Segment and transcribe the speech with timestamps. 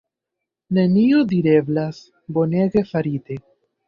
[0.77, 1.99] Nenio direblas,
[2.39, 3.39] bonege farite!